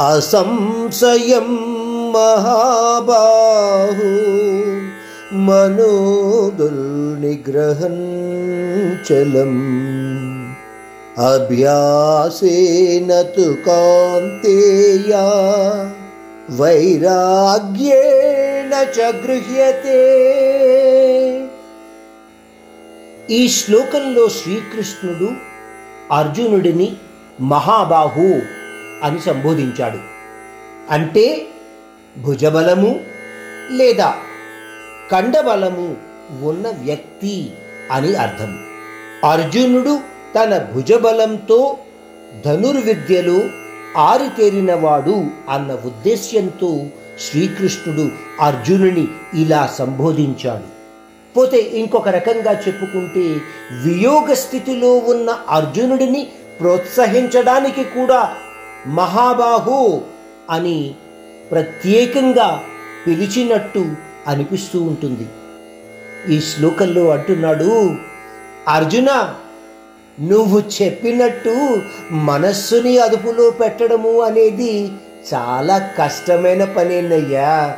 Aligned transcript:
అసంశయం 0.00 1.48
మహాబాహు 2.14 4.10
మనోదుర్నిగ్రహం 5.46 7.96
చలం 9.06 9.54
అభ్యాసేన 11.22 13.10
తు 13.36 13.48
కాంతేయా 13.66 15.24
వైరాగ్యేణ 16.60 18.72
చ 18.96 18.98
గృహ్యతే. 19.24 20.04
ఈ 23.30 23.42
శ్లోకంలో 23.48 24.28
శ్రీకృష్ణుడు 24.28 25.30
అర్జునుడిని 26.12 26.96
మహాబాహు 27.40 28.30
అని 29.02 29.20
సంబోధించాడు. 29.20 29.98
అంటే 30.92 31.46
భుజబలము 32.18 33.00
లేదా 33.70 34.14
కండబలము 35.10 35.96
ఉన్న 36.42 36.68
వ్యక్తి 36.68 37.50
అని 37.92 38.14
అర్థం. 38.14 38.58
అర్జునుడు 39.24 40.00
తన 40.36 40.58
భుజబలంతో 40.58 41.78
ధనుర్విద్యలో 42.46 43.40
ఆరితేరినవాడు 43.96 45.26
అన్న 45.50 45.72
ఉద్దేశ్యంతో 45.72 46.86
శ్రీకృష్ణుడు 47.30 48.08
అర్జునుని 48.40 49.08
ఇలా 49.34 49.74
సంబోధించాడు. 49.78 50.78
పోతే 51.36 51.58
ఇంకొక 51.58 52.08
రకంగా 52.08 52.52
చెప్పుకుంటే 52.52 53.40
వియోగ 53.84 54.32
స్థితిలో 54.32 54.96
ఉన్న 54.96 55.38
అర్జునుడిని 55.48 56.28
ప్రోత్సహించడానికి 56.60 57.84
కూడా 57.84 58.36
మహాబాహు 58.86 60.02
అని 60.50 60.94
ప్రత్యేకంగా 61.50 62.62
పిలిచినట్టు 63.06 63.94
అనిపిస్తూ 64.26 64.82
ఉంటుంది. 64.82 65.26
ఈ 66.34 66.40
శ్లోకంలో 66.40 67.10
అంటున్నాడు 67.10 67.94
అర్జున 68.68 69.34
నువ్వు 70.20 70.62
చెప్పినట్టు 70.82 71.82
మనస్సుని 72.12 72.98
అదుపులో 72.98 73.50
పెట్టడము 73.50 74.20
అనేది 74.20 74.90
చాలా 75.34 75.78
కష్టమైన 75.78 76.64
పనేనయ్యా. 76.64 77.76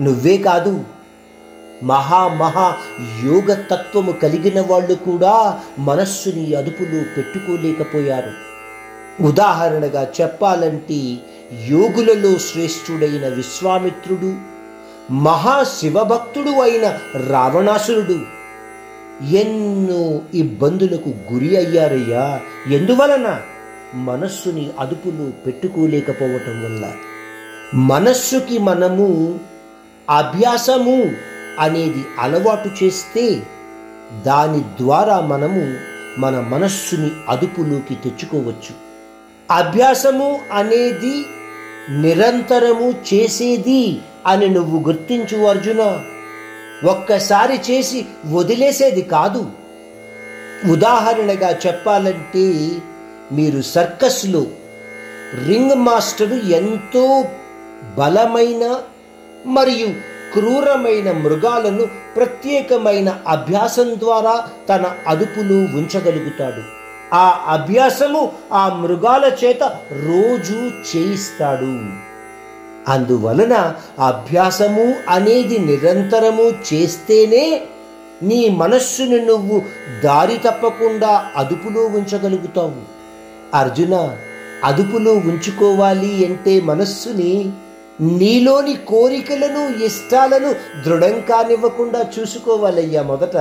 నువ్వే 0.00 0.36
కాదు 0.36 0.84
మహా 1.82 2.28
మహా 2.28 2.76
యోగ 3.24 3.54
తత్వము 3.54 4.12
కలిగిన 4.12 4.60
వాళ్ళు 4.60 4.94
కూడా 4.94 5.60
మనస్సుని 5.78 6.54
అదుపులో 6.54 7.02
పెట్టుకోలేకపోయారు. 7.16 8.53
ఉదాహరణగా 9.20 10.12
చెప్పాలంటే 10.20 11.16
యోగులలో 11.68 12.38
శ్రేష్ఠుడైన 12.38 13.28
విశ్వామిత్రుడు 13.28 14.34
మహాశివభక్తుడు 15.12 16.50
అయిన 16.50 16.98
రావణాసురుడు. 17.30 18.20
ఎన్నో 19.24 20.20
ఇబ్బందులకు 20.34 21.14
గురి 21.32 21.56
అయ్యారయ్యా. 21.56 22.40
ఎందువలన? 22.66 23.40
మనస్సుని 23.94 24.70
అదుపులో 24.78 25.30
పెట్టుకోలేకపోవటం 25.46 26.64
వల్ల. 26.64 26.92
మనస్సుకి 27.74 28.58
మనము 28.58 29.40
అభ్యాసము 30.10 31.12
అనేది 31.60 32.04
అలవాటు 32.18 32.84
చేస్తే 32.84 33.46
దాని 34.26 34.60
ద్వారా 34.60 35.20
మనము 35.20 35.74
మన 36.20 36.40
మనస్సుని 36.40 37.10
అదుపులోకి 37.28 37.94
తెచ్చుకోవచ్చు. 37.94 38.83
అభ్యాసము 39.50 40.40
అనేది 40.52 41.24
నిరంతరము 41.90 42.94
చేసేది 43.14 44.00
అని 44.26 44.48
నువ్వు 44.48 44.82
గుర్తించు 44.86 45.44
అర్జున. 45.44 46.00
ఒక్కసారి 46.84 47.60
చేసి 47.70 48.06
వదిలేసేది 48.32 49.02
కాదు. 49.02 49.50
ఉదాహరణగా 50.70 51.58
చెప్పాలంటే 51.66 52.76
మీరు 53.32 53.62
సర్కస్లో 53.62 54.46
రింగ్ 55.48 55.74
మాస్టరు 55.74 56.34
ఎంతో 56.34 57.24
బలమైన 57.98 58.80
మరియు 59.46 59.86
క్రూరమైన 60.34 61.12
మృగాలను 61.12 61.86
ప్రత్యేకమైన 62.16 63.20
అభ్యాసం 63.28 63.94
ద్వారా 63.98 64.48
తన 64.68 64.92
అదుపులో 65.08 65.56
ఉంచగలుగుతాడు. 65.56 66.83
ఆ 67.14 67.26
అభ్యాసము 67.48 68.32
ఆ 68.52 68.62
మృగాల 68.82 69.24
చేత 69.44 69.62
రోజు 69.92 70.58
చేయిస్తాడు. 70.90 71.74
అందువలన 72.92 73.74
అభ్యాసము 73.98 74.86
అనేది 75.08 75.58
నిరంతరము 75.58 76.46
చేస్తేనే 76.68 77.44
నీ 78.22 78.48
మనస్సును 78.48 79.18
నువ్వు 79.24 79.62
దారి 80.04 80.36
తప్పకుండా 80.36 81.26
అదుపులో 81.36 81.82
ఉంచగలుగుతావు. 81.98 82.82
అర్జున 83.54 84.16
అదుపులో 84.64 85.12
ఉంచుకోవాలి 85.12 86.26
అంటే 86.26 86.60
మనస్సుని 86.60 87.52
నీలోని 88.00 88.74
కోరికలను 88.74 89.84
ఇష్టాలను 89.84 90.54
దృఢం 90.84 91.20
కానివ్వకుండా 91.20 92.00
చూసుకోవాలయ్యా 92.14 93.02
మొదట. 93.02 93.36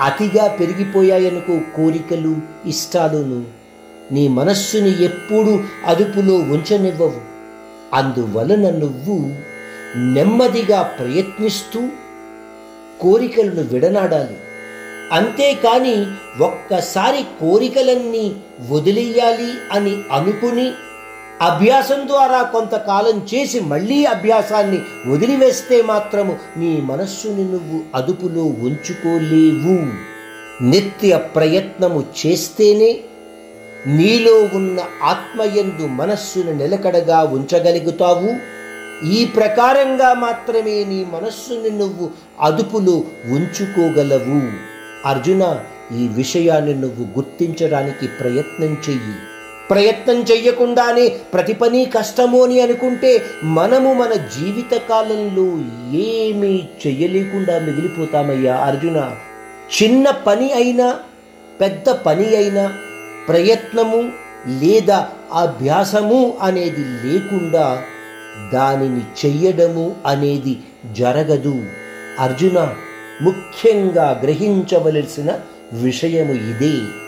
అతిగా 0.00 0.48
పెరిగిపోయాయనుకో 0.48 1.60
కోరికలు 1.76 2.36
ఇష్టాలును. 2.66 3.44
నీ 4.12 4.28
మనస్సుని 4.28 5.04
ఎప్పుడూ 5.04 5.60
అదుపులో 5.86 6.34
ఉంచనివ్వవు. 6.34 7.20
అందువలన 7.94 8.70
నువ్వు 8.70 9.34
నెమ్మదిగా 9.98 10.82
ప్రయత్నిస్తూ 10.82 11.88
కోరికలను 13.00 13.62
విడనాడాలి. 13.62 14.36
అంతేకాని 15.12 16.06
ఒక్కసారి 16.42 17.22
కోరికలన్నీ 17.22 18.36
వదిలేయాలి 18.70 19.52
అని 19.72 20.02
అనుకుని 20.12 20.72
అభ్యాసం 21.42 22.08
ద్వారా 22.08 22.42
కొంతకాలం 22.42 23.26
చేసి 23.34 23.60
మళ్ళీ 23.60 24.04
అభ్యాసాన్ని 24.04 25.10
వదిలివేస్తే 25.10 25.82
మాత్రము 25.82 26.38
నీ 26.56 26.80
మనస్సుని 26.80 27.44
నువ్వు 27.44 27.80
అదుపులో 27.94 28.42
ఉంచుకోలేవు. 28.42 29.92
నిత్య 30.64 31.16
ప్రయత్నము 31.16 32.04
చేస్తేనే 32.26 33.00
నీలో 33.86 34.48
ఉన్న 34.54 34.84
ఆత్మయందు 35.02 35.86
మనస్సును 35.86 36.52
నిలకడగా 36.52 37.22
ఉంచగలుగుతావు. 37.22 38.56
ఈ 39.06 39.24
ప్రకారంగా 39.24 40.14
మాత్రమే 40.14 40.84
నీ 40.84 41.06
మనస్సుని 41.12 41.70
నువ్వు 41.70 42.10
అదుపులో 42.40 43.04
ఉంచుకోగలవు. 43.24 44.52
అర్జున 45.08 45.60
ఈ 45.98 46.08
విషయాన్ని 46.08 46.74
నువ్వు 46.74 47.04
గుర్తించడానికి 47.04 48.06
ప్రయత్నం 48.06 48.76
చెయ్యి. 48.88 49.35
ప్రయత్నం 49.70 50.22
చెయ్యకుండానే 50.22 51.08
ప్రతి 51.08 51.54
పని 51.54 51.84
కష్టము 51.84 52.44
అని 52.44 52.60
అనుకుంటే 52.60 53.22
మనము 53.44 53.92
మన 53.92 54.14
జీవిత 54.14 54.76
కాలంలో 54.76 55.46
ఏమీ 55.98 56.68
చెయ్యలేకుండా 56.86 57.58
మిగిలిపోతామయ్యా 57.58 58.56
అర్జున. 58.56 59.16
చిన్న 59.82 60.10
పని 60.10 60.52
అయినా 60.52 60.98
పెద్ద 61.60 61.90
పని 61.90 62.36
అయినా 62.36 62.78
ప్రయత్నము 63.28 64.12
లేదా 64.60 65.08
అభ్యాసము 65.32 66.36
అనేది 66.42 67.08
లేకుండా 67.08 67.82
దానిని 68.52 69.00
చెయ్యడము 69.26 69.94
అనేది 70.06 70.58
జరగదు. 70.92 71.64
అర్జున 72.20 72.74
ముఖ్యంగా 73.22 74.20
గ్రహించవలసిన 74.24 75.40
విషయము 75.72 76.32
ఇదే. 76.32 77.05